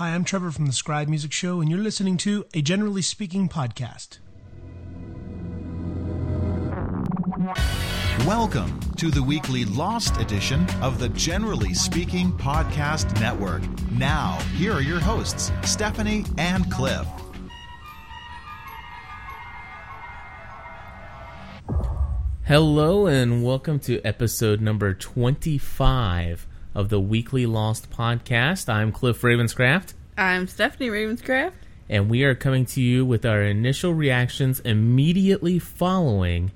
[0.00, 3.50] Hi, I'm Trevor from the Scribe Music Show, and you're listening to a Generally Speaking
[3.50, 4.16] podcast.
[8.26, 13.60] Welcome to the weekly Lost edition of the Generally Speaking Podcast Network.
[13.90, 17.06] Now, here are your hosts, Stephanie and Cliff.
[22.46, 28.68] Hello, and welcome to episode number 25 of the Weekly Lost podcast.
[28.68, 31.52] I'm Cliff Ravenscraft, I'm Stephanie Ravenscraft.
[31.88, 36.52] and we are coming to you with our initial reactions immediately following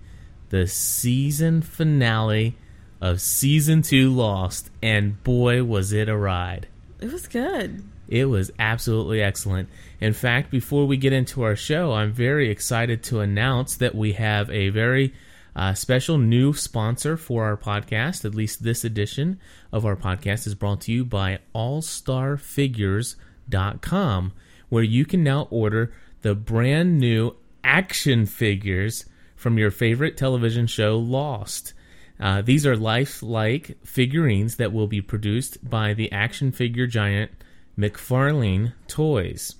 [0.50, 2.56] the season finale
[3.00, 4.70] of season 2 Lost.
[4.82, 6.68] And boy, was it a ride!
[7.00, 7.82] It was good.
[8.06, 9.68] It was absolutely excellent.
[10.00, 14.12] In fact, before we get into our show, I'm very excited to announce that we
[14.12, 15.12] have a very
[15.56, 18.24] uh, special new sponsor for our podcast.
[18.24, 19.38] At least this edition
[19.72, 24.32] of our podcast is brought to you by AllStarFigures.com,
[24.68, 29.04] where you can now order the brand new action figures
[29.36, 31.74] from your favorite television show, Lost.
[32.18, 37.30] Uh, these are lifelike figurines that will be produced by the action figure giant
[37.78, 39.54] McFarlane Toys.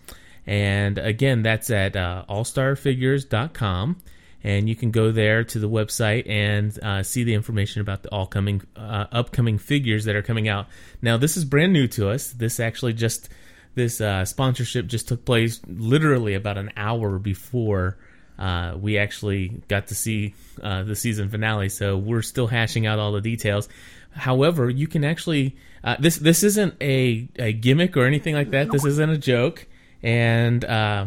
[0.46, 3.96] And again, that's at uh, allstarfigures.com.
[4.44, 8.10] And you can go there to the website and uh, see the information about the
[8.10, 10.66] all coming, uh, upcoming figures that are coming out.
[11.00, 12.30] Now, this is brand new to us.
[12.32, 13.30] This actually just,
[13.74, 17.96] this uh, sponsorship just took place literally about an hour before
[18.38, 21.70] uh, we actually got to see uh, the season finale.
[21.70, 23.68] So we're still hashing out all the details.
[24.10, 28.70] However, you can actually uh, this this isn't a, a gimmick or anything like that.
[28.70, 29.66] This isn't a joke.
[30.02, 31.06] And uh,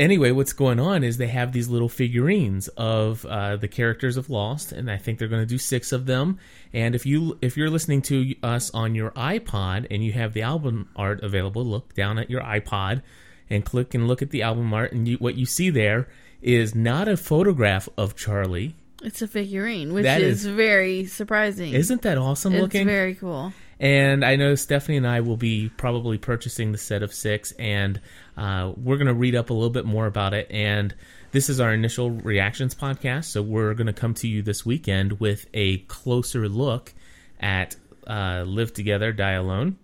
[0.00, 4.28] anyway, what's going on is they have these little figurines of uh, the characters of
[4.30, 6.38] Lost, and I think they're going to do six of them.
[6.72, 10.42] And if you if you're listening to us on your iPod and you have the
[10.42, 13.02] album art available, look down at your iPod
[13.48, 16.08] and click and look at the album art, and you, what you see there
[16.42, 18.74] is not a photograph of Charlie.
[19.02, 21.72] It's a figurine, which is, is- very surprising.
[21.72, 22.86] Isn't that awesome it's looking?
[22.86, 23.52] very cool.
[23.80, 27.98] And I know Stephanie and I will be probably purchasing the set of six, and
[28.36, 30.48] uh, we're going to read up a little bit more about it.
[30.50, 30.94] And
[31.32, 35.18] this is our initial reactions podcast, so we're going to come to you this weekend
[35.18, 36.92] with a closer look
[37.40, 37.74] at
[38.06, 39.78] uh, Live Together, Die Alone.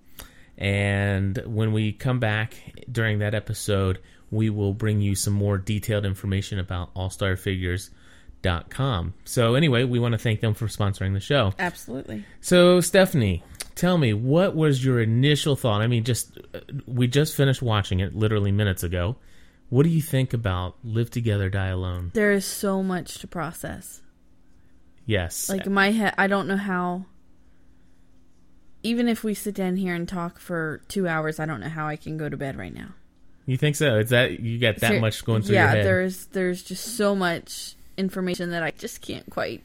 [0.58, 2.54] And when we come back
[2.90, 9.14] during that episode, we will bring you some more detailed information about allstarfigures.com.
[9.24, 11.54] So, anyway, we want to thank them for sponsoring the show.
[11.58, 12.24] Absolutely.
[12.40, 13.42] So, Stephanie,
[13.76, 15.82] tell me, what was your initial thought?
[15.82, 16.36] I mean, just
[16.86, 19.16] we just finished watching it literally minutes ago.
[19.68, 22.10] What do you think about Live Together, Die Alone?
[22.14, 24.00] There is so much to process.
[25.04, 25.48] Yes.
[25.48, 27.04] Like my head, I don't know how.
[28.82, 31.88] Even if we sit down here and talk for two hours, I don't know how
[31.88, 32.94] I can go to bed right now.
[33.46, 33.98] you think so?
[33.98, 35.76] Is that you got that Ser- much going through yeah, your head?
[35.78, 39.64] Yeah, there's there's just so much information that I just can't quite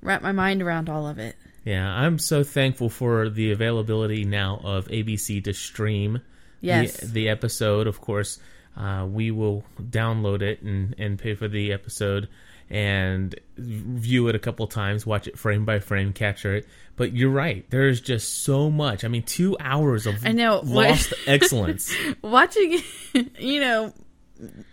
[0.00, 1.36] wrap my mind around all of it.
[1.64, 6.20] Yeah, I'm so thankful for the availability now of ABC to stream
[6.60, 6.98] Yes.
[6.98, 7.86] the, the episode.
[7.86, 8.38] Of course,
[8.76, 12.28] uh, we will download it and, and pay for the episode
[12.70, 16.66] and view it a couple times, watch it frame by frame, capture it.
[16.96, 17.64] But you're right.
[17.70, 19.04] There's just so much.
[19.04, 20.60] I mean, two hours of I know.
[20.64, 21.94] lost excellence.
[22.22, 22.80] watching
[23.38, 23.92] you know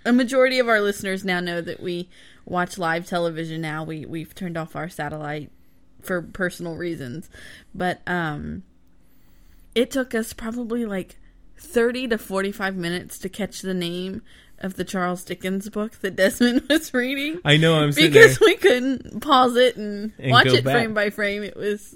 [0.05, 2.09] a majority of our listeners now know that we
[2.45, 5.51] watch live television now we we've turned off our satellite
[6.03, 7.29] for personal reasons
[7.73, 8.63] but um
[9.75, 11.17] it took us probably like
[11.57, 14.21] 30 to 45 minutes to catch the name
[14.59, 18.47] of the Charles Dickens book that Desmond was reading I know I'm because there.
[18.47, 20.73] we couldn't pause it and, And watch it back.
[20.75, 21.95] frame by frame it was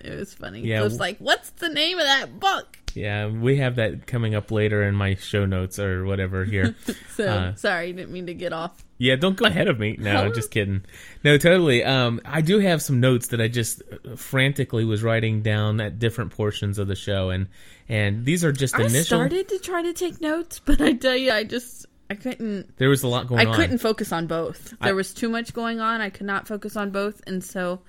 [0.00, 3.26] it was funny Yeah, so it's w- like what's the name of that book Yeah,
[3.28, 6.74] we have that coming up later in my show notes or whatever here.
[7.16, 9.96] so Uh, sorry didn't mean to get off Yeah, don't go ahead of me.
[9.98, 10.82] No, I'm just kidding.
[11.22, 11.84] No, totally.
[11.84, 13.82] Um, I do have some notes that I just
[14.16, 17.48] frantically was writing down at different portions of the show, and
[17.88, 18.98] and these are just initial.
[18.98, 22.76] I started to try to take notes, but I tell you, I just I couldn't.
[22.78, 23.54] There was a lot going I on.
[23.54, 24.70] I couldn't focus on both.
[24.70, 26.00] There I- was too much going on.
[26.00, 27.80] I could not focus on both, and so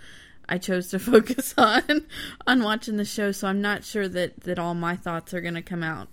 [0.49, 2.05] I chose to focus on
[2.45, 3.31] on watching the show.
[3.31, 6.09] So I'm not sure that that all my thoughts are going to come out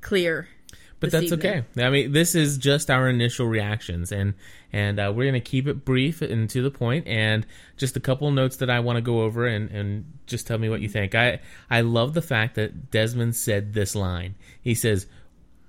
[0.00, 0.48] clear.
[1.04, 1.64] But that's evening.
[1.76, 1.84] okay.
[1.84, 4.34] I mean, this is just our initial reactions, and
[4.72, 7.46] and uh, we're gonna keep it brief and to the point, and
[7.76, 10.68] just a couple notes that I want to go over, and and just tell me
[10.68, 11.14] what you think.
[11.14, 11.40] I
[11.70, 14.34] I love the fact that Desmond said this line.
[14.60, 15.06] He says,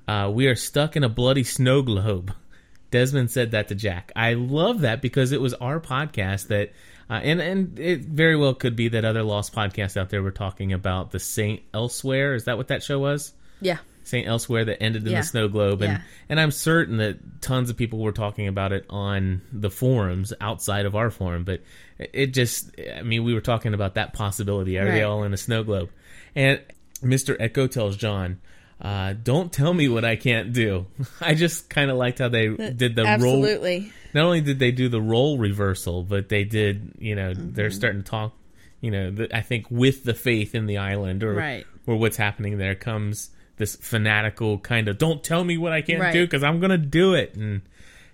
[0.08, 2.34] uh, "We are stuck in a bloody snow globe."
[2.92, 4.12] Desmond said that to Jack.
[4.16, 6.72] I love that because it was our podcast that,
[7.10, 10.32] uh, and and it very well could be that other lost podcasts out there were
[10.32, 12.36] talking about the Saint Elsewhere.
[12.36, 13.34] Is that what that show was?
[13.60, 13.80] Yeah.
[14.06, 15.22] Saint Elsewhere that ended in Yeah.
[15.22, 16.02] the snow globe, and Yeah.
[16.30, 20.86] and I'm certain that tons of people were talking about it on the forums outside
[20.86, 21.62] of our forum, but
[21.98, 24.78] it just, I mean, we were talking about that possibility.
[24.78, 25.90] Are they all in a snow globe?
[26.36, 26.62] And
[27.02, 28.40] Mister Eko tells John.
[28.82, 30.86] Uh, don't tell me what I can't do.
[31.22, 33.90] I just kind of liked how they did the role Absolutely.
[34.14, 37.54] not only did they do the role reversal, but they did, you know, Mm-hmm.
[37.54, 38.34] they're starting to talk,
[38.82, 41.66] you know, the, I think with the faith in the island or Right.
[41.88, 46.00] or what's happening there comes this fanatical kind of don't tell me what I can't
[46.02, 46.14] Right.
[46.14, 47.62] do because I'm gonna do it and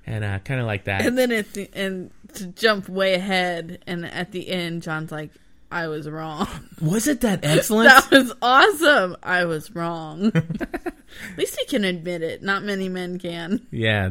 [0.06, 1.06] and uh, kind of like that.
[1.06, 5.30] And then at the and to jump way ahead, and at the end, John's like,
[5.72, 6.48] "I was wrong."
[6.82, 7.90] was it that excellent?
[7.90, 9.16] that was awesome.
[9.22, 10.32] I was wrong.
[10.36, 12.42] at least he can admit it.
[12.42, 13.66] Not many men can.
[13.72, 14.10] yeah,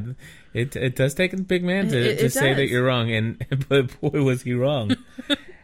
[0.55, 3.11] it it does take a big man to, It- to it say that you're wrong,
[3.12, 4.97] and but boy was he wrong.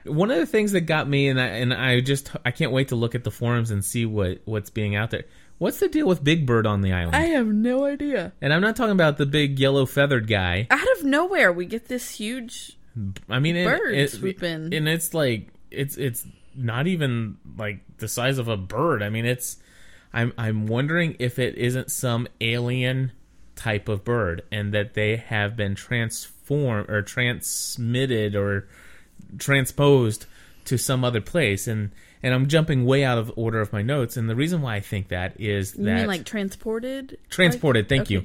[0.05, 2.89] One of the things that got me, and I and I just I can't wait
[2.89, 5.25] to look at the forums and see what what's being out there.
[5.58, 7.17] What's the deal with Big Bird on the island?
[7.17, 8.32] I have no idea.
[8.41, 10.67] And I'm not talking about the big yellow feathered guy.
[10.70, 12.76] Out of nowhere, we get this huge.
[13.29, 14.73] I mean, Bird it, swoop in.
[14.73, 19.03] and it's like it's it's not even like the size of a bird.
[19.03, 19.58] I mean, it's.
[20.12, 23.12] I'm I'm wondering if it isn't some alien
[23.55, 28.69] type of bird, and that they have been transformed or transmitted or
[29.38, 30.26] transposed
[30.67, 31.91] to some other place, and
[32.23, 34.81] and I'm jumping way out of order of my notes, and the reason why I
[34.81, 37.19] think that is that You mean like transported?
[37.31, 38.15] transported thank okay.
[38.15, 38.25] you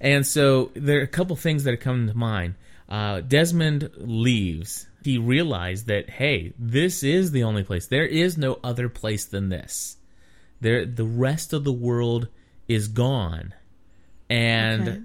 [0.00, 2.54] and so there are a couple things that coming to mind
[2.88, 8.58] uh, desmond leaves he realized that hey this is the only place there is no
[8.62, 9.96] other place than this
[10.60, 12.28] there the rest of the world
[12.68, 13.52] is gone
[14.30, 15.00] and Okay.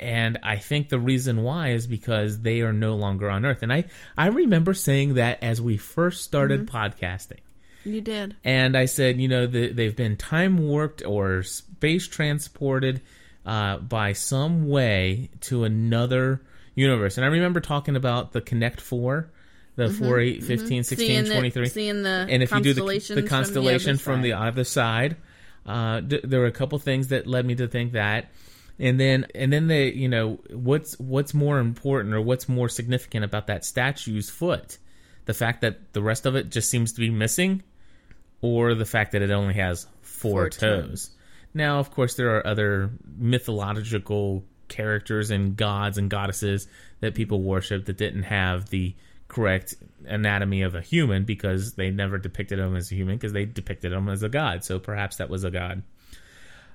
[0.00, 3.72] and i think the reason why is because they are no longer on earth and
[3.72, 3.84] i
[4.16, 6.76] i remember saying that as we first started Mm-hmm.
[6.76, 7.40] podcasting
[7.88, 8.36] You did.
[8.44, 13.00] and I said, you know, the, they've been time warped or space transported
[13.46, 16.42] uh, by some way to another
[16.74, 17.16] universe.
[17.16, 19.30] And I remember talking about the Connect Four,
[19.76, 21.24] the four, eight, 15, 16, Mm-hmm.
[21.26, 21.64] seeing 23.
[21.64, 24.64] The, seeing the and if you do the, the constellation from the other from the
[24.64, 25.14] side.
[25.14, 25.16] other side,
[25.66, 28.30] uh, d- there were a couple things that led me to think that.
[28.80, 33.24] And then, and then they, you know, what's what's more important or what's more significant
[33.24, 34.78] about that statue's foot?
[35.24, 37.62] The fact that the rest of it just seems to be missing,
[38.40, 40.88] or the fact that it only has four, Four toes.
[40.88, 41.10] toes.
[41.54, 46.68] Now, of course, there are other mythological characters and gods and goddesses
[47.00, 48.94] that people worship that didn't have the
[49.28, 49.74] correct
[50.06, 53.92] anatomy of a human because they never depicted them as a human because they depicted
[53.92, 54.64] them as a god.
[54.64, 55.82] So perhaps that was a god.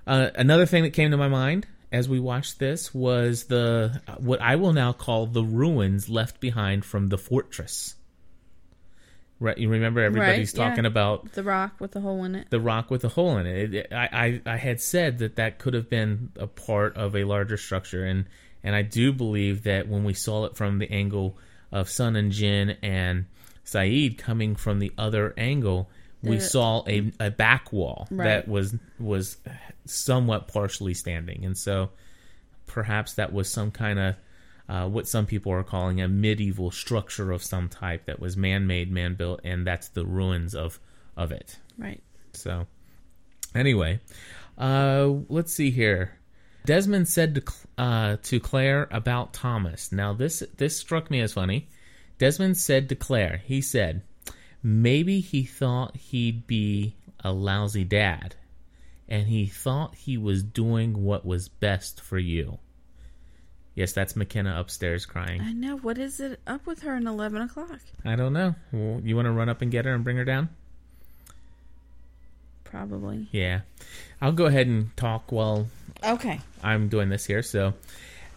[0.05, 4.41] Uh, another thing that came to my mind as we watched this was the what
[4.41, 7.95] I will now call the ruins left behind from the fortress.
[9.43, 10.69] Right, you remember everybody's Right, yeah.
[10.69, 12.49] talking about the rock with the hole in it.
[12.49, 13.73] the rock with a hole in it.
[13.73, 17.25] It- I, I I had said that that could have been a part of a
[17.25, 18.25] larger structure, and
[18.63, 21.37] and I do believe that when we saw it from the angle
[21.73, 23.25] of Sun and Jin and
[23.65, 25.89] Sayid coming from the other angle,
[26.21, 28.23] we The- saw a a back wall Right.
[28.25, 29.37] that was was
[29.85, 31.89] somewhat partially standing, and so
[32.67, 34.15] perhaps that was some kind of
[34.69, 38.91] uh, what some people are calling a medieval structure of some type that was man-made,
[38.91, 40.79] man-built, and that's the ruins of
[41.15, 41.59] of it.
[41.77, 42.01] Right.
[42.33, 42.65] So,
[43.53, 43.99] anyway,
[44.57, 46.17] uh, let's see here.
[46.65, 47.43] Desmond said to
[47.77, 49.91] uh, to Claire about Thomas.
[49.91, 51.67] Now, this this struck me as funny.
[52.17, 54.03] Desmond said to Claire, he said,
[54.61, 58.35] maybe he thought he'd be a lousy dad,
[59.09, 62.59] and he thought he was doing what was best for you.
[63.75, 65.41] Yes, that's McKenna upstairs crying.
[65.41, 65.77] I know.
[65.77, 67.79] What is it up with her in eleven o'clock?
[68.05, 68.53] I don't know.
[68.71, 70.49] Well, you want to run up and get her and bring her down?
[72.63, 73.27] Probably.
[73.31, 73.61] Yeah.
[74.21, 75.67] I'll go ahead and talk while
[76.03, 76.39] Okay.
[76.63, 77.41] I'm doing this here.
[77.41, 77.73] So,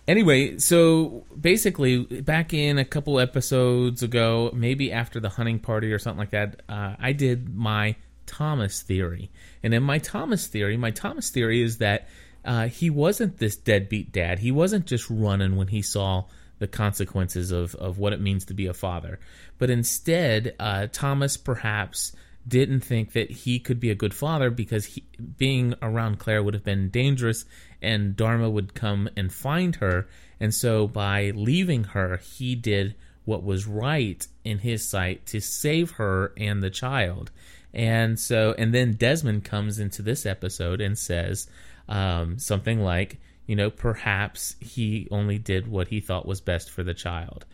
[0.07, 5.99] anyway, so basically, back in a couple episodes ago, maybe after the hunting party or
[5.99, 9.31] something like that, uh, I did my Thomas theory.
[9.62, 12.09] And in my Thomas theory, my Thomas theory is that
[12.47, 14.38] uh, he wasn't this deadbeat dad.
[14.38, 16.25] He wasn't just running when he saw
[16.59, 19.19] the consequences of, of what it means to be a father.
[19.59, 22.15] But instead, uh, Thomas perhaps
[22.49, 25.05] didn't think that he could be a good father because he,
[25.37, 27.45] being around Claire would have been dangerous
[27.83, 30.07] and Dharma would come and find her.
[30.38, 35.93] And so by leaving her, he did what was right in his sight to save
[35.93, 37.33] her and the child.
[37.75, 41.49] And so, and then Desmond comes into this episode and says
[41.88, 46.83] um, something like, you know, perhaps he only did what he thought was best for
[46.83, 47.45] the child.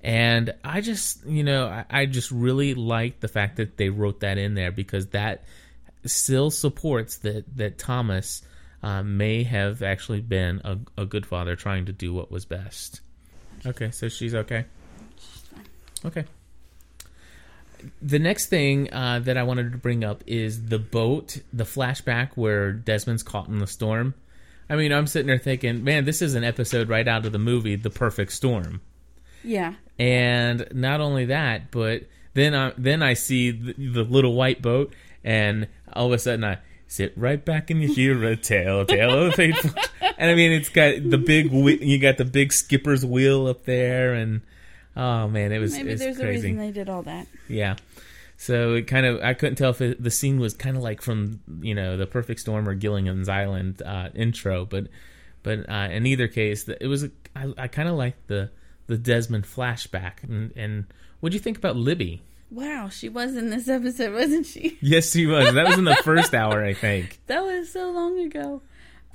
[0.00, 4.20] And I just, you know, I, I just really liked the fact that they wrote
[4.20, 5.44] that in there because that
[6.04, 8.42] still supports that that Thomas
[8.82, 13.00] uh, may have actually been a, a good father trying to do what was best.
[13.66, 14.66] Okay, so she's okay.
[16.04, 16.24] Okay.
[18.02, 22.30] The next thing uh, that I wanted to bring up is the boat, the flashback
[22.34, 24.14] where Desmond's caught in the storm.
[24.70, 27.38] I mean, I'm sitting there thinking, man, this is an episode right out of the
[27.38, 28.80] movie, The Perfect Storm.
[29.42, 29.74] Yeah.
[29.98, 32.02] And not only that, but
[32.34, 34.94] then I then I see the, the little white boat,
[35.24, 39.10] and all of a sudden I sit right back and you hear a tale, tale
[39.10, 39.70] of the faithful.
[40.18, 44.14] And I mean, it's got the big you got the big skipper's wheel up there,
[44.14, 44.42] and
[44.98, 47.26] oh man, it was Maybe there's a reason they did all that.
[47.48, 47.76] Yeah.
[48.36, 51.00] So it kind of I couldn't tell if it, the scene was kind of like
[51.00, 54.88] from you know the Perfect Storm or Gilligan's Island uh, intro, but
[55.42, 58.50] but uh, in either case, it was I, I kind of liked the
[58.88, 60.24] the Desmond flashback.
[60.24, 60.86] And, and
[61.20, 62.22] what do you think about Libby?
[62.50, 64.78] Wow, she was in this episode, wasn't she?
[64.80, 65.54] Yes, she was.
[65.54, 67.20] That was in the first hour, I think.
[67.28, 68.62] That was so long ago.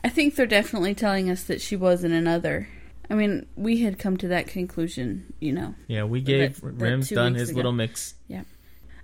[0.04, 2.68] I think they're definitely telling us that she was in another.
[3.10, 5.76] I mean, we had come to that conclusion, you know.
[5.88, 7.58] Yeah, we gave That- Rim's done his ago.
[7.58, 8.16] little mix.
[8.28, 8.44] Yeah.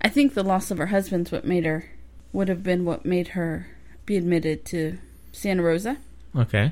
[0.01, 1.85] I think the loss of her husband's what made her
[2.31, 3.67] would have been what made her
[4.05, 4.97] be admitted to
[5.31, 5.97] Santa Rosa.
[6.35, 6.71] Okay,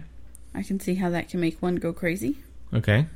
[0.54, 2.38] I can see how that can make one go crazy.
[2.74, 3.08] okay.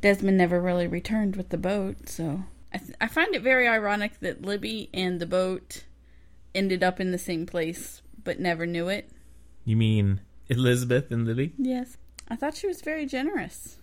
[0.00, 4.18] Desmond never really returned with the boat, so I, th- I find it very ironic
[4.20, 5.84] that Libby and the boat
[6.54, 9.10] ended up in the same place but never knew it.
[9.66, 11.52] You mean Elizabeth and Libby?
[11.58, 11.98] Yes,
[12.30, 13.76] I thought she was very generous,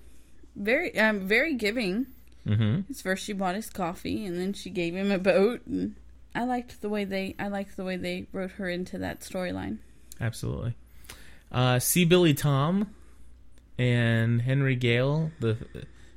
[0.55, 2.07] very um very giving.
[2.47, 2.93] Mm-hmm.
[2.93, 5.95] First she bought his coffee, and then she gave him a boat, and
[6.33, 9.79] I liked the way they I liked the way they wrote her into that storyline.
[10.19, 10.75] Absolutely.
[11.51, 12.93] Uh, see Billy Tom
[13.77, 15.57] and Henry Gale, the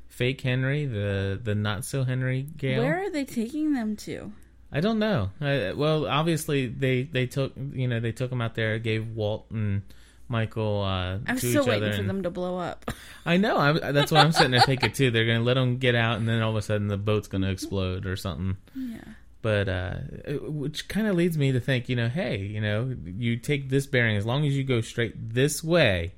[0.08, 2.82] fake Henry, the the not so Henry Gale.
[2.82, 4.32] Where are they taking them to?
[4.72, 5.30] I don't know.
[5.40, 9.46] Uh, well, obviously they they took you know they took him out there, gave Walt
[9.50, 9.82] and
[10.30, 12.90] Michael uh, I'm still waiting for and- them to blow up.
[13.26, 13.58] I know.
[13.58, 15.10] I, that's what I'm sitting there thinking too.
[15.10, 17.50] They're gonna let them get out, and then all of a sudden the boat's gonna
[17.50, 18.56] explode or something.
[18.75, 18.99] yeah.
[19.42, 19.94] But uh,
[20.42, 23.87] which kind of leads me to think, you know, hey, you know, you take this
[23.87, 26.12] bearing as long as you go straight this way,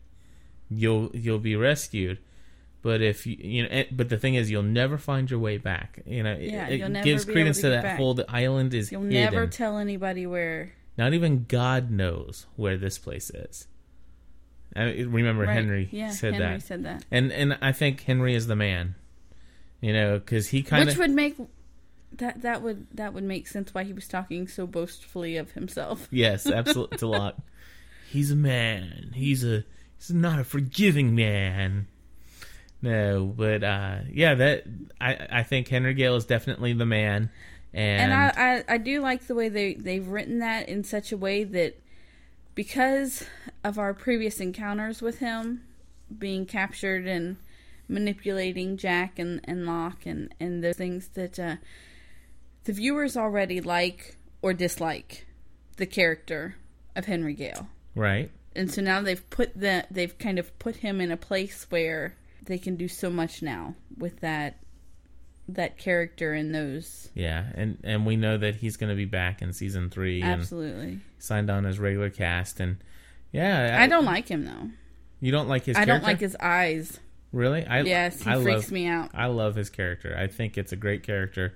[0.68, 2.18] you'll you'll be rescued.
[2.82, 5.56] But if you you know, eh, but the thing is, you'll never find your way
[5.56, 6.00] back.
[6.04, 7.96] You know, it- Yeah, it, you'll gives credence to to that back.
[7.96, 9.14] whole the island is You'll hidden.
[9.32, 10.72] never tell anybody where.
[10.98, 13.66] Not even God knows where this place is.
[14.74, 15.54] I remember Right.
[15.54, 17.04] Henry yeah, said Henry that, said that.
[17.10, 18.94] and and I think Henry is the man.
[19.80, 21.36] You know, because he kind of Which would make
[22.18, 26.08] that that would that would make sense why he was talking so boastfully of himself.
[26.12, 26.94] Yes, absolutely.
[26.94, 27.38] It's a lot.
[28.10, 29.12] He's a man.
[29.14, 29.64] He's a.
[29.98, 31.86] He's not a forgiving man.
[32.80, 34.64] No, but uh, yeah, that
[35.00, 37.30] I I think Henry Gale is definitely the man,
[37.72, 41.12] and, And I, I I do like the way they they've written that in such
[41.12, 41.80] a way that
[42.54, 43.24] because
[43.64, 45.62] of our previous encounters with him
[46.18, 47.36] being captured and
[47.88, 51.56] manipulating Jack and, and Locke and, and those things that uh,
[52.64, 55.26] the viewers already like or dislike
[55.76, 56.56] the character
[56.94, 57.68] of Henry Gale.
[57.94, 61.66] right, And so now they've put the they've kind of put him in a place
[61.70, 64.56] where they can do so much now with that
[65.48, 69.42] that character in those yeah, and and we know that he's going to be back
[69.42, 71.00] in season three absolutely.
[71.18, 72.78] signed on as regular cast, and
[73.32, 74.70] yeah, I don't like him though.
[75.20, 75.76] You don't like his.
[75.76, 75.92] I character?
[75.92, 77.00] don't like his eyes.
[77.32, 77.64] Really?
[77.66, 79.10] I Yes, he I freaks love, me out.
[79.14, 80.16] I love his character.
[80.18, 81.54] I think it's a great character,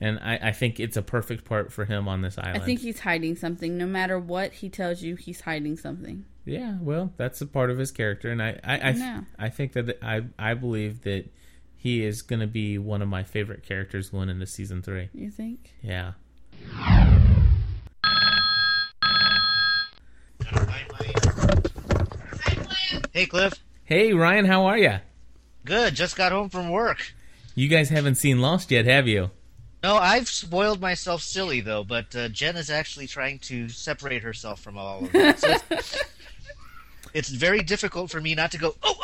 [0.00, 2.62] and I, I think it's a perfect part for him on this island.
[2.62, 3.76] I think he's hiding something.
[3.76, 6.24] No matter what he tells you, he's hiding something.
[6.44, 9.24] Yeah, well, that's a part of his character, and I, I, I, know.
[9.36, 11.24] I think that I, I believe that
[11.76, 15.08] he is going to be one of my favorite characters going into season three.
[15.14, 15.72] You think?
[15.82, 16.12] Yeah.
[23.12, 23.54] Hey, Cliff.
[23.84, 24.96] Hey, Ryan, how are you?
[25.64, 25.94] Good.
[25.94, 27.14] Just got home from work.
[27.54, 29.30] You guys haven't seen Lost yet, have you?
[29.82, 34.60] No, I've spoiled myself silly though, but uh, Jen is actually trying to separate herself
[34.60, 35.38] from all of it.
[35.38, 36.04] So it's,
[37.14, 38.95] it's very difficult for me not to go oh.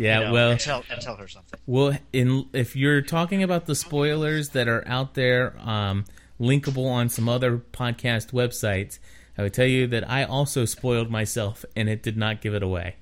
[0.00, 0.18] Yeah.
[0.18, 1.60] you know, well, and tell and tell her something.
[1.66, 6.06] Well, in if you're talking about the spoilers that are out there, um,
[6.40, 8.98] linkable on some other podcast websites,
[9.36, 12.62] I would tell you that I also spoiled myself, and it did not give it
[12.62, 12.96] away.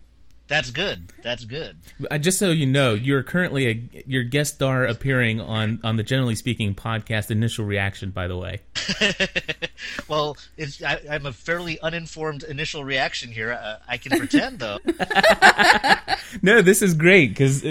[0.49, 1.12] That's good.
[1.23, 1.76] That's good.
[2.11, 6.02] Uh, just so you know, you're currently a your guest star appearing on on the
[6.02, 7.31] Generally Speaking podcast.
[7.31, 8.61] Initial reaction, by the way.
[10.09, 13.52] well, it's, I, I'm a fairly uninformed initial reaction here.
[13.52, 14.78] Uh, I can pretend though.
[16.43, 17.62] No, this is great because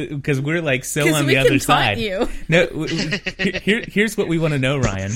[0.41, 1.97] we're like so Because on we the can other taunt side.
[1.99, 2.27] you.
[2.49, 5.11] No, w- w- here, here's what we want to know, Ryan.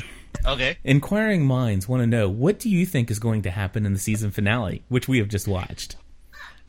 [0.45, 0.77] Okay.
[0.83, 3.99] Inquiring minds want to know what do you think is going to happen in the
[3.99, 5.95] season finale, which we have just watched.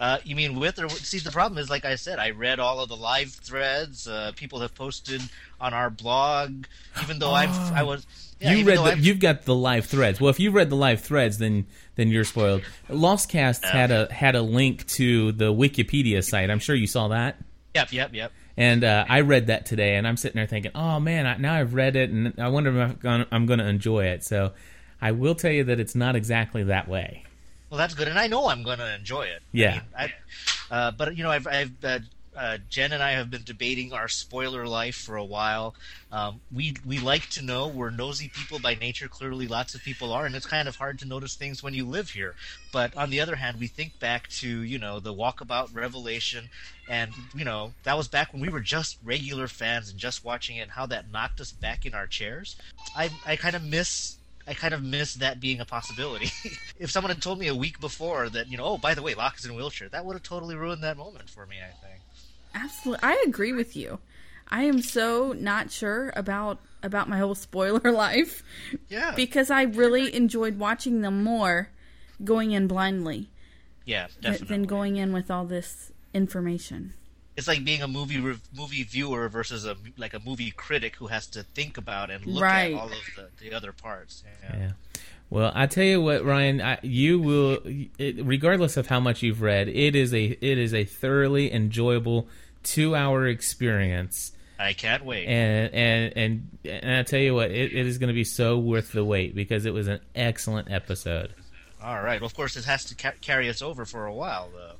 [0.03, 1.21] Uh, you mean with or see?
[1.21, 4.09] The problem is, like I said, I read all of the live threads.
[4.09, 5.23] Uh, people have posted
[5.61, 6.65] on our blog.
[7.05, 8.05] Even though I've I was
[8.41, 10.21] yeah, you read the, I've- you've got the live threads.
[10.21, 12.63] Well, if you read the live threads, then then you're spoiled.
[12.91, 16.51] Lostcast had a had a link to the Wikipedia site.
[16.51, 17.37] I'm sure you saw that.
[17.77, 18.33] Yep, yep, yep.
[18.57, 21.55] And uh, I read that today, and I'm sitting there thinking, "Oh man, I, now
[21.55, 24.53] I've read it, and I wonder if I'm gonna, I'm going to enjoy it." So,
[25.01, 27.25] I will tell you that it's not exactly that way.
[27.73, 29.43] Well, that's good, and I know I'm going to enjoy it.
[29.51, 29.81] Yeah.
[29.97, 30.13] I mean,
[30.71, 31.99] I, uh, but you know, I've, I've uh,
[32.37, 35.75] uh, Jen and I have been debating our spoiler life for a while.
[36.11, 37.69] Um, we we like to know.
[37.69, 39.09] We're nosy people by nature.
[39.09, 41.87] Clearly, lots of people are, and it's kind of hard to notice things when you
[41.87, 42.35] live here.
[42.75, 46.51] But on the other hand, we think back to you know the Walkabout Revelation,
[46.91, 50.59] and you know that was back when we were just regular fans and just watching
[50.59, 52.55] it, and how that knocked us back in our chairs.
[52.95, 56.31] I I kind of miss I kind of miss that being a possibility.
[56.79, 59.15] if someone had told me a week before that, you know, oh, by the way,
[59.15, 61.73] Locke is in a wheelchair, that would have totally ruined that moment for me, I
[61.87, 62.01] think.
[62.55, 63.99] Absolutely, I agree with you.
[64.49, 68.43] I am so not sure about about my whole spoiler life
[68.89, 69.13] Yeah.
[69.15, 71.69] because I really enjoyed watching them more
[72.25, 73.31] going in blindly
[73.85, 74.49] yeah, definitely.
[74.49, 76.93] than going in with all this information.
[77.37, 81.07] It's like being a movie rev- movie viewer versus a like a movie critic who
[81.07, 82.75] has to think about and look Right.
[82.75, 84.23] at all of the, the other parts.
[84.43, 84.57] Yeah.
[84.57, 84.71] Yeah.
[85.31, 87.59] Well, I tell you what, Ryan, I, you will,
[87.99, 92.29] it, regardless of how much you've read, it is a it is a thoroughly enjoyable
[92.63, 94.33] two hour experience.
[94.59, 95.27] I can't wait.
[95.27, 98.59] and and and, and I tell you what, it, it is going to be so
[98.59, 101.33] worth the wait because it was an excellent episode.
[101.83, 102.21] all right.
[102.21, 104.75] Well, of course, it has to ca- carry us over for a while, though.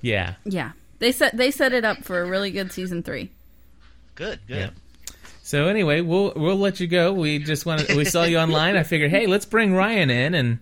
[0.00, 0.72] Yeah, Yeah,
[1.02, 3.30] they set they set it up for a really good season three.
[4.14, 4.56] Good, good.
[4.56, 4.70] Yeah.
[5.42, 7.12] So anyway, we'll we'll let you go.
[7.12, 8.76] We just want we saw you online.
[8.76, 10.58] I figured, hey, let's bring Ryan in and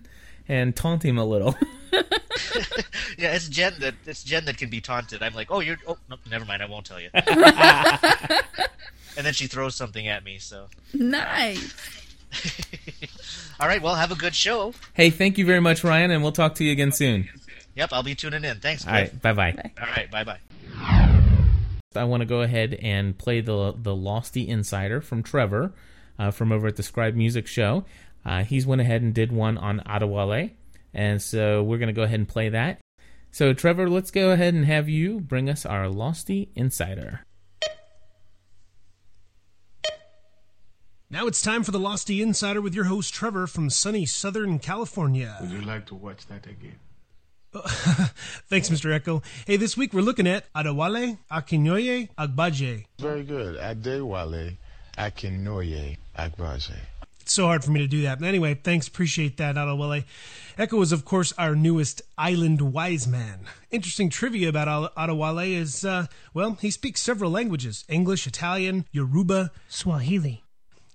[0.47, 1.55] and taunt him a little.
[3.17, 5.21] Yeah, it's Jen that it's Jen that can be taunted.
[5.21, 6.63] I'm like, oh, you're oh, no, never mind.
[6.63, 7.09] I won't tell you.
[7.13, 7.25] and
[9.17, 10.39] then she throws something at me.
[10.39, 11.75] So, Nice.
[13.59, 13.81] all right.
[13.81, 14.73] Well, have a good show.
[14.93, 17.29] hey, thank you very much, Ryan, and we'll talk to you again soon.
[17.75, 18.57] Yep, I'll be tuning in.
[18.59, 18.85] Thanks.
[18.85, 19.11] All Cliff.
[19.11, 19.71] right, bye bye.
[19.79, 20.11] All right.
[20.11, 20.39] Bye bye.
[21.93, 25.73] I want to go ahead and play the the Losty Insider from Trevor
[26.17, 27.85] uh, from over at the Scribe Music Show.
[28.25, 30.51] Uh, he's went ahead and did one on Adewale,
[30.93, 32.79] and so we're going to go ahead and play that.
[33.31, 37.21] So Trevor, let's go ahead and have you bring us our Losty Insider.
[41.09, 45.37] Now it's time for the Losty Insider with your host Trevor from sunny Southern California.
[45.41, 46.79] Would you like to watch that again?
[48.49, 48.97] Thanks, Mr.
[48.97, 49.21] Eko.
[49.45, 52.85] Hey, this week we're looking at Adewale Akinyoye Agbaje.
[52.99, 53.57] Very good.
[53.57, 54.55] Adewale
[54.97, 56.77] Akinoye Agbaje.
[57.19, 58.19] It's so hard for me to do that.
[58.19, 58.87] But anyway, thanks.
[58.87, 60.05] Appreciate that, Adewale.
[60.57, 63.41] Eko is, of course, our newest island wise man.
[63.69, 69.51] Interesting trivia about Al- Adewale is, uh, well, he speaks several languages English, Italian, Yoruba,
[69.67, 70.43] Swahili.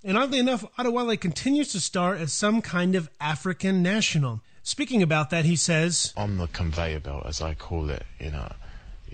[0.02, 4.40] And oddly enough, Adewale continues to star as some kind of African national.
[4.66, 8.50] Speaking about that, he says, On the conveyor belt, as I call it, you know,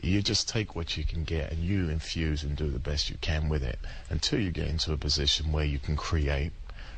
[0.03, 3.17] you just take what you can get and you infuse and do the best you
[3.21, 6.53] can with it until you get into a position where you can create,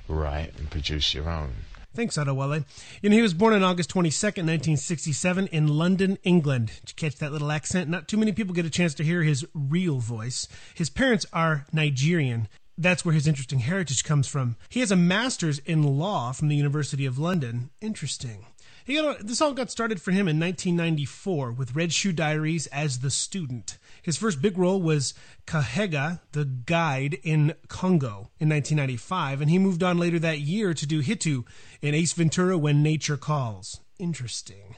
[0.07, 1.51] write, and produce your own.
[1.97, 2.65] Thanks, Adewale.
[3.03, 6.69] You know, he was born on August 22nd, 1967, in London, England.
[6.85, 7.91] Did you catch that little accent?
[7.91, 10.47] Not too many people get a chance to hear his real voice.
[10.77, 12.47] His parents are Nigerian.
[12.77, 14.57] That's where his interesting heritage comes from.
[14.69, 17.71] He has a master's in law from the University of London.
[17.81, 18.47] Interesting.
[18.85, 22.99] He got, this all got started for him in 1994 with Red Shoe Diaries as
[22.99, 23.79] the student.
[24.03, 25.15] His first big role was
[25.47, 30.87] Kahega, the guide in Congo in 1995, and he moved on later that year to
[30.87, 31.45] do Hitu
[31.81, 33.81] in Ace Ventura When Nature Calls.
[33.99, 34.77] Interesting.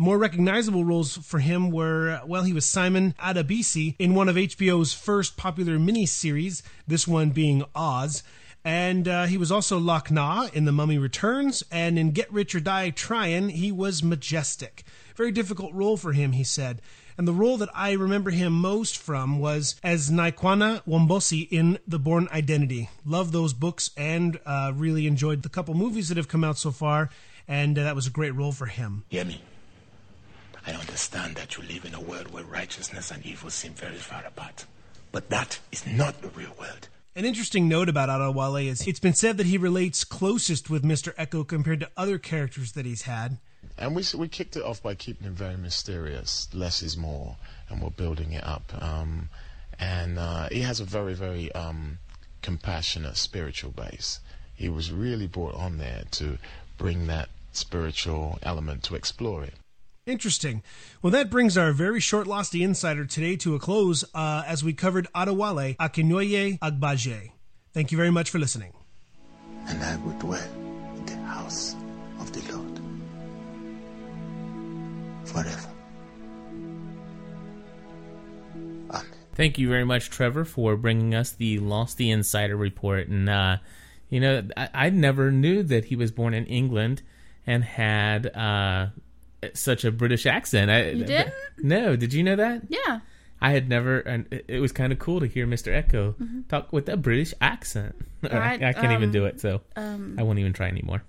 [0.00, 4.94] More recognizable roles for him were, well, he was Simon Adebisi in one of HBO's
[4.94, 8.22] first popular miniseries, this one being Oz.
[8.64, 12.60] And uh, he was also Lock-Nah in The Mummy Returns, and in Get Rich or
[12.60, 14.84] Die Tryin', he was Majestic.
[15.16, 16.80] Very difficult role for him, he said.
[17.18, 21.98] And the role that I remember him most from was as Nykwana Wombosi in The
[21.98, 22.88] Bourne Identity.
[23.04, 26.70] Love those books and uh, really enjoyed the couple movies that have come out so
[26.70, 27.10] far,
[27.46, 29.04] and uh, that was a great role for him.
[29.10, 29.42] Hear me.
[31.00, 34.22] I understand that you live in a world where righteousness and evil seem very far
[34.22, 34.66] apart.
[35.12, 36.90] But that is not the real world.
[37.16, 41.14] An interesting note about Adewale is it's been said that he relates closest with Mr.
[41.14, 43.38] Eko compared to other characters that he's had.
[43.78, 46.48] And we we kicked it off by keeping it very mysterious.
[46.52, 47.36] Less is more,
[47.70, 48.70] and we're building it up.
[48.78, 49.30] Um,
[49.78, 51.98] and uh, he has a very very um,
[52.42, 54.20] compassionate spiritual base.
[54.54, 56.36] he was really brought on there to
[56.76, 59.54] bring that spiritual element to explore it.
[60.10, 60.64] Interesting.
[61.02, 64.72] Well, that brings our very short Losty Insider today to a close uh, as we
[64.72, 67.30] covered Adewale Akinnuoye Agbaje.
[67.72, 68.72] Thank you very much for listening.
[69.68, 70.42] And I will dwell
[70.96, 71.76] in the house
[72.18, 72.80] of the Lord
[75.26, 75.70] forever.
[78.90, 79.06] Amen.
[79.36, 83.06] Thank you very much, Trevor, for bringing us the Losty Insider report.
[83.06, 83.58] And uh,
[84.08, 87.02] you know, I, I never knew that he was born in England
[87.46, 88.88] and had uh,
[89.54, 90.70] such a British accent.
[90.70, 91.34] I, You didn't?
[91.58, 92.62] No, did you know that?
[92.68, 93.00] Yeah.
[93.42, 95.72] I had never, and it- was kind of cool to hear Mr.
[95.72, 96.14] Eko
[96.48, 97.94] talk with a British accent.
[98.30, 101.02] I, I can't even um, do it, so Um, I won't even try anymore.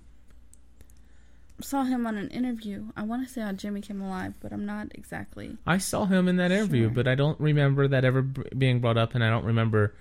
[1.60, 2.86] saw him on an interview.
[2.96, 5.58] I want to say on Jimmy Kimmel Live, but I'm not exactly.
[5.66, 6.90] I saw him in that interview, Sure.
[6.94, 9.94] but I don't remember that ever being brought up, and I don't remember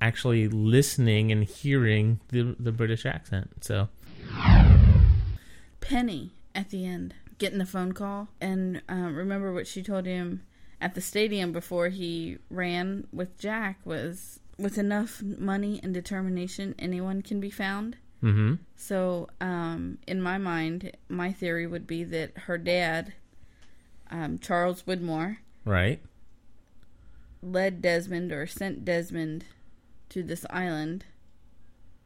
[0.00, 3.50] actually listening and hearing the the British accent.
[3.62, 3.88] So
[5.80, 10.42] Penny at the end getting the phone call and uh, remember what she told him
[10.80, 17.20] at the stadium before he ran with Jack was with enough money and determination anyone
[17.22, 17.96] can be found.
[18.20, 23.12] hmm So um, in my mind, my theory would be that her dad,
[24.10, 26.00] um, Charles Widmore, right,
[27.42, 29.44] led Desmond or sent Desmond
[30.10, 31.04] to this island,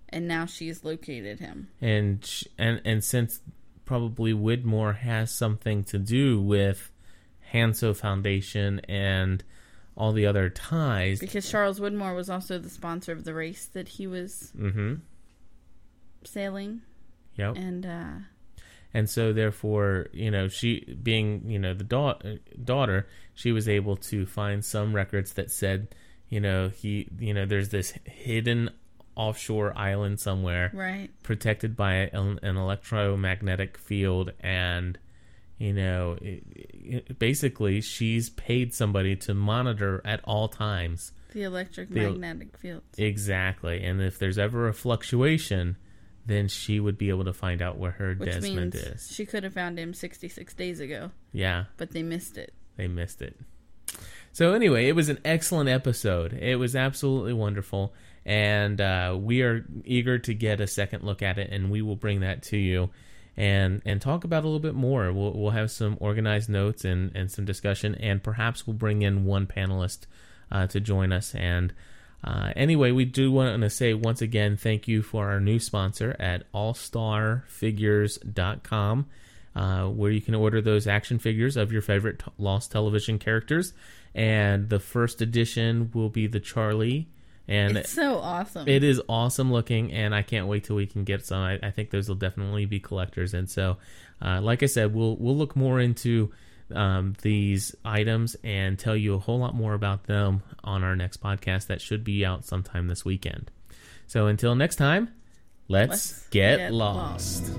[0.09, 1.69] and now she's located him.
[1.81, 3.41] and sh- and and since
[3.87, 6.91] probably Widmore has something to do with
[7.55, 9.43] Hanso Foundation and
[9.97, 11.21] all the other ties.
[11.21, 14.97] Because Charles Widmore was also the sponsor of the race that he was Mm-hmm.
[16.25, 16.83] sailing,
[17.37, 17.57] Yep.
[17.57, 18.13] and uh,
[18.93, 22.19] and so therefore you know she being you know the da-
[22.65, 25.89] daughter she was able to find some records that said
[26.29, 28.71] you know he you know there's this hidden
[29.17, 34.99] offshore island somewhere right, protected by an, an electromagnetic field and
[35.59, 41.89] you know it, it, basically she's paid somebody to monitor at all times the electric
[41.91, 42.83] The- magnetic field.
[42.99, 45.77] exactly and if there's ever a fluctuation
[46.27, 49.45] then she would be able to find out where her Which desmond is she could
[49.45, 52.53] have found him 66 days ago, yeah but they missed it.
[52.77, 53.37] they missed it.
[54.33, 56.35] So anyway, it was an excellent episode.
[56.35, 57.95] It was absolutely wonderful,
[58.27, 61.97] and uh, we are eager to get a second look at it, and we will
[61.97, 62.91] bring that to you,
[63.37, 65.13] and and talk about a little bit more.
[65.13, 69.25] We'll we'll have some organized notes and and some discussion, and perhaps we'll bring in
[69.25, 70.07] one panelist
[70.51, 71.33] uh, to join us.
[71.35, 71.73] And
[72.25, 76.17] uh, anyway, we do want to say once again thank you for our new sponsor
[76.19, 79.07] at AllStarFigures.com
[79.57, 83.73] uh, where you can order those action figures of your favorite t- Lost television characters.
[84.15, 87.09] And the first edition will be the Charlie,
[87.49, 88.69] and It's so awesome.
[88.69, 89.93] it is awesome looking.
[89.93, 91.39] And I can't wait till we can get some.
[91.39, 93.35] I, I think those will definitely be collectors.
[93.35, 93.77] And so,
[94.21, 96.33] uh, like I said, we'll we'll look more into
[96.75, 101.23] um, these items and tell you a whole lot more about them on our next
[101.23, 103.51] podcast that should be out sometime this weekend.
[104.09, 105.11] So until next time,
[105.69, 107.53] let's, Let's get, get lost.